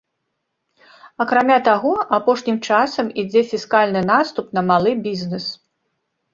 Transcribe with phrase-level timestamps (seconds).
[1.25, 5.45] Акрамя таго, апошнім часам ідзе фіскальны наступ на малы бізнес.